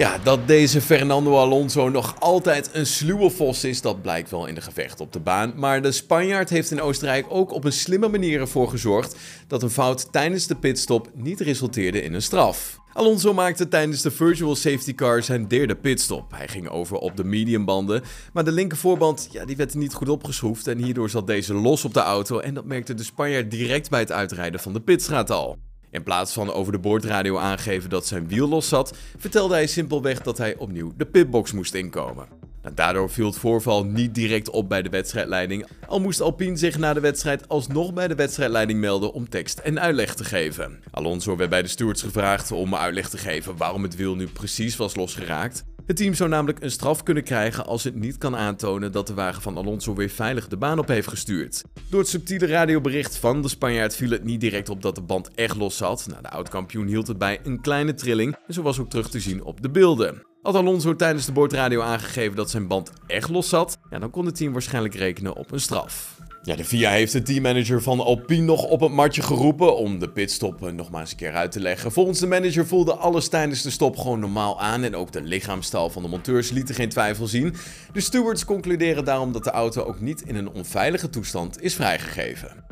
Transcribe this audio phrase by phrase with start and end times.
[0.00, 4.54] Ja, dat deze Fernando Alonso nog altijd een sluwe vos is, dat blijkt wel in
[4.54, 5.52] de gevecht op de baan.
[5.56, 9.16] Maar de Spanjaard heeft in Oostenrijk ook op een slimme manier ervoor gezorgd
[9.46, 12.78] dat een fout tijdens de pitstop niet resulteerde in een straf.
[12.92, 16.30] Alonso maakte tijdens de virtual safety car zijn derde pitstop.
[16.30, 20.08] Hij ging over op de mediumbanden, maar de linker voorband ja, die werd niet goed
[20.08, 23.90] opgeschroefd en hierdoor zat deze los op de auto en dat merkte de Spanjaard direct
[23.90, 25.58] bij het uitrijden van de pitstraat al.
[25.90, 30.20] In plaats van over de boordradio aangeven dat zijn wiel los zat, vertelde hij simpelweg
[30.20, 32.40] dat hij opnieuw de pitbox moest inkomen.
[32.62, 36.78] Nou, daardoor viel het voorval niet direct op bij de wedstrijdleiding, al moest Alpine zich
[36.78, 40.80] na de wedstrijd alsnog bij de wedstrijdleiding melden om tekst en uitleg te geven.
[40.90, 44.76] Alonso werd bij de stewards gevraagd om uitleg te geven waarom het wiel nu precies
[44.76, 45.64] was losgeraakt.
[45.90, 49.14] Het team zou namelijk een straf kunnen krijgen als het niet kan aantonen dat de
[49.14, 51.62] wagen van Alonso weer veilig de baan op heeft gestuurd.
[51.88, 55.30] Door het subtiele radiobericht van de Spanjaard viel het niet direct op dat de band
[55.34, 56.06] echt los zat.
[56.08, 59.20] Nou, de oud-kampioen hield het bij een kleine trilling en zo was ook terug te
[59.20, 60.22] zien op de beelden.
[60.42, 64.36] Had Alonso tijdens de boordradio aangegeven dat zijn band echt los zat, dan kon het
[64.36, 66.18] team waarschijnlijk rekenen op een straf.
[66.42, 70.08] Ja, de FIA heeft de teammanager van Alpine nog op het matje geroepen om de
[70.08, 71.92] pitstop eh, nog maar eens een keer uit te leggen.
[71.92, 75.90] Volgens de manager voelde alles tijdens de stop gewoon normaal aan en ook de lichaamstaal
[75.90, 77.54] van de monteurs lieten geen twijfel zien.
[77.92, 82.64] De stewards concluderen daarom dat de auto ook niet in een onveilige toestand is vrijgegeven.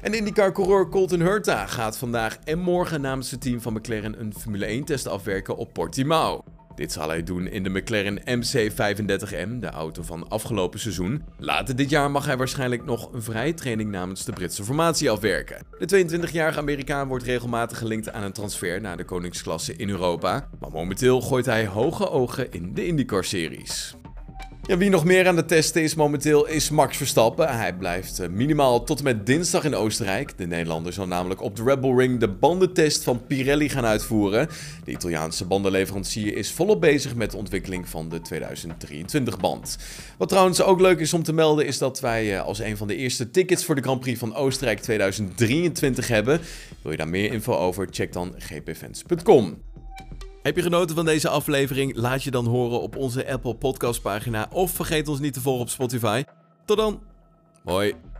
[0.00, 4.80] En IndyCar-coureur Colton Hurta gaat vandaag en morgen namens het team van McLaren een Formule
[4.80, 6.44] 1-test afwerken op Portimao.
[6.74, 11.22] Dit zal hij doen in de McLaren MC35M, de auto van afgelopen seizoen.
[11.38, 15.62] Later dit jaar mag hij waarschijnlijk nog een vrije training namens de Britse formatie afwerken.
[15.78, 20.70] De 22-jarige Amerikaan wordt regelmatig gelinkt aan een transfer naar de koningsklasse in Europa, maar
[20.70, 23.94] momenteel gooit hij hoge ogen in de IndyCar-series.
[24.66, 27.56] Wie nog meer aan de testen is momenteel is Max Verstappen.
[27.56, 30.38] Hij blijft eh, minimaal tot en met dinsdag in Oostenrijk.
[30.38, 34.48] De Nederlander zal namelijk op de Red Bull Ring de bandentest van Pirelli gaan uitvoeren.
[34.84, 39.78] De Italiaanse bandenleverancier is volop bezig met de ontwikkeling van de 2023 band.
[40.18, 42.86] Wat trouwens ook leuk is om te melden is dat wij eh, als een van
[42.86, 46.40] de eerste tickets voor de Grand Prix van Oostenrijk 2023 hebben.
[46.82, 47.88] Wil je daar meer info over?
[47.90, 49.71] Check dan gpfans.com.
[50.42, 51.96] Heb je genoten van deze aflevering?
[51.96, 55.62] Laat je dan horen op onze Apple Podcast pagina of vergeet ons niet te volgen
[55.62, 56.24] op Spotify.
[56.64, 57.02] Tot dan.
[57.64, 58.11] Hoi.